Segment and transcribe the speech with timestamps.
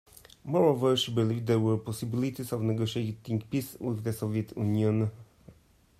[0.45, 5.11] Moreover, she believed there were possibilities of negotiating peace with the Soviet Union.